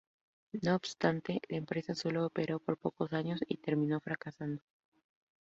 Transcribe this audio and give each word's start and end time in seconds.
No 0.63 0.73
obstante, 0.73 1.41
la 1.47 1.57
empresa 1.57 1.93
solo 1.93 2.25
operó 2.25 2.57
por 2.57 2.75
pocos 2.75 3.13
años 3.13 3.39
y 3.47 3.57
terminó 3.57 3.99
fracasando. 4.01 4.63